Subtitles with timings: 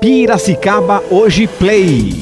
[0.00, 2.14] Piracicaba Hoje Play.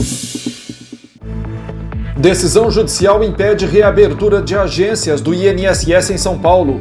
[2.17, 6.81] Decisão judicial impede reabertura de agências do INSS em São Paulo.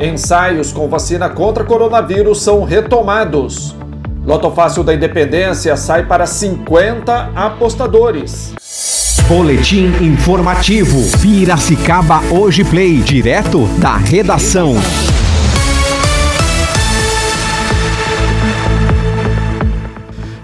[0.00, 3.76] Ensaios com vacina contra coronavírus são retomados.
[4.26, 8.52] Loto Fácil da Independência sai para 50 apostadores.
[9.28, 11.00] Boletim informativo.
[11.22, 12.98] Piracicaba Hoje Play.
[12.98, 14.74] Direto da redação.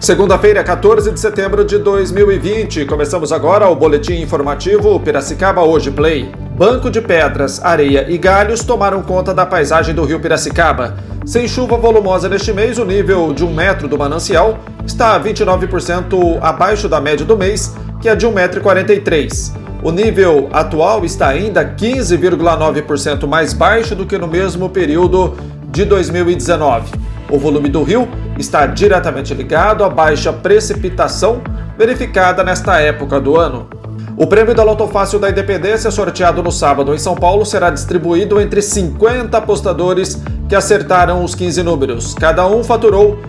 [0.00, 2.86] Segunda-feira, 14 de setembro de 2020.
[2.86, 6.32] Começamos agora o boletim informativo Piracicaba Hoje Play.
[6.56, 10.96] Banco de pedras, areia e galhos tomaram conta da paisagem do rio Piracicaba.
[11.26, 16.88] Sem chuva volumosa neste mês, o nível de um metro do manancial está 29% abaixo
[16.88, 19.52] da média do mês, que é de 1,43m.
[19.82, 25.36] O nível atual está ainda 15,9% mais baixo do que no mesmo período
[25.70, 26.90] de 2019.
[27.30, 28.08] O volume do rio
[28.40, 31.40] está diretamente ligado à baixa precipitação
[31.78, 33.68] verificada nesta época do ano.
[34.16, 38.38] O prêmio da Loto Fácil da Independência, sorteado no sábado em São Paulo, será distribuído
[38.38, 42.14] entre 50 apostadores que acertaram os 15 números.
[42.14, 43.22] Cada um faturou R$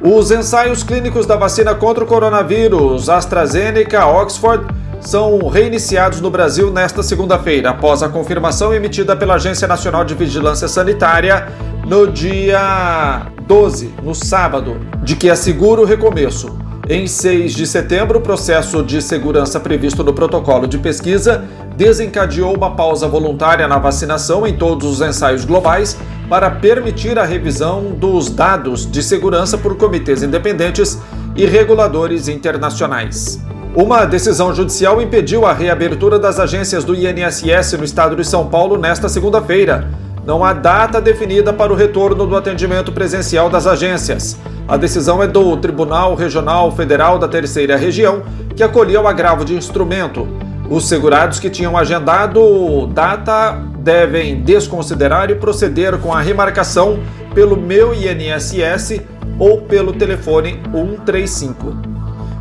[0.00, 4.66] Os ensaios clínicos da vacina contra o coronavírus AstraZeneca Oxford
[5.00, 10.68] são reiniciados no Brasil nesta segunda-feira, após a confirmação emitida pela Agência Nacional de Vigilância
[10.68, 11.48] Sanitária
[11.86, 16.65] no dia 12, no sábado, de que é seguro o recomeço.
[16.88, 21.44] Em 6 de setembro, o processo de segurança previsto no protocolo de pesquisa
[21.76, 27.90] desencadeou uma pausa voluntária na vacinação em todos os ensaios globais para permitir a revisão
[27.90, 30.96] dos dados de segurança por comitês independentes
[31.34, 33.40] e reguladores internacionais.
[33.74, 38.78] Uma decisão judicial impediu a reabertura das agências do INSS no estado de São Paulo
[38.78, 39.90] nesta segunda-feira.
[40.26, 44.36] Não há data definida para o retorno do atendimento presencial das agências.
[44.66, 48.24] A decisão é do Tribunal Regional Federal da Terceira Região,
[48.56, 50.26] que acolheu o agravo de instrumento.
[50.68, 56.98] Os segurados que tinham agendado data devem desconsiderar e proceder com a remarcação
[57.32, 59.00] pelo meu INSS
[59.38, 61.76] ou pelo telefone 135.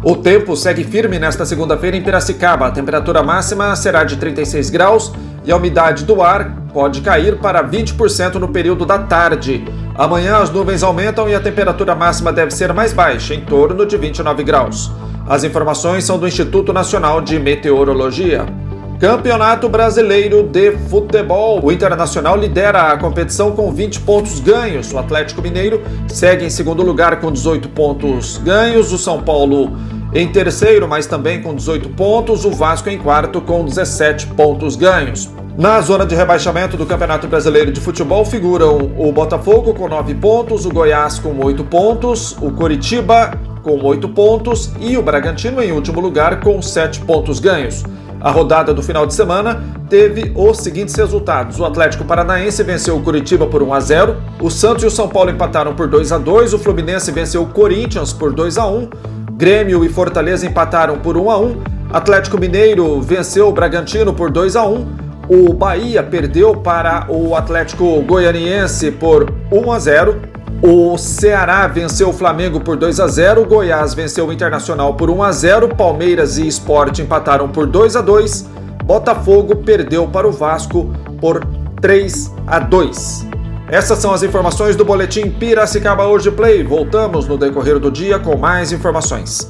[0.04, 2.66] O tempo segue firme nesta segunda-feira em Piracicaba.
[2.66, 5.14] A temperatura máxima será de 36 graus
[5.46, 9.64] e a umidade do ar pode cair para 20% no período da tarde.
[9.96, 13.96] Amanhã as nuvens aumentam e a temperatura máxima deve ser mais baixa, em torno de
[13.96, 14.92] 29 graus.
[15.28, 18.46] As informações são do Instituto Nacional de Meteorologia.
[19.00, 21.64] Campeonato Brasileiro de Futebol.
[21.64, 24.94] O Internacional lidera a competição com 20 pontos ganhos.
[24.94, 28.94] O Atlético Mineiro segue em segundo lugar com 18 pontos ganhos.
[28.94, 29.76] O São Paulo
[30.16, 32.46] em terceiro, mas também com 18 pontos.
[32.46, 35.30] O Vasco em quarto com 17 pontos ganhos.
[35.58, 40.66] Na zona de rebaixamento do Campeonato Brasileiro de Futebol figuram o Botafogo com 9 pontos,
[40.66, 46.00] o Goiás com 8 pontos, o Coritiba com 8 pontos e o Bragantino em último
[46.00, 47.84] lugar com 7 pontos ganhos.
[48.22, 53.02] A rodada do final de semana teve os seguintes resultados: o Atlético Paranaense venceu o
[53.02, 56.18] Curitiba por 1 a 0, o Santos e o São Paulo empataram por 2 a
[56.18, 58.90] 2, o Fluminense venceu o Corinthians por 2 a 1,
[59.36, 64.56] Grêmio e Fortaleza empataram por 1 a 1, Atlético Mineiro venceu o Bragantino por 2
[64.56, 64.88] a 1,
[65.28, 72.14] o Bahia perdeu para o Atlético Goianiense por 1 a 0 o Ceará venceu o
[72.14, 76.38] Flamengo por 2 a 0, o Goiás venceu o Internacional por 1 a 0, Palmeiras
[76.38, 78.50] e Sport empataram por 2 a 2,
[78.84, 81.46] Botafogo perdeu para o Vasco por
[81.82, 83.35] 3 a 2.
[83.68, 86.64] Essas são as informações do boletim Piracicaba Hoje Play.
[86.64, 89.50] Voltamos no decorrer do dia com mais informações.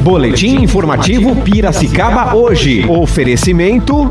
[0.00, 2.86] Boletim informativo Piracicaba hoje.
[2.88, 4.10] Oferecimento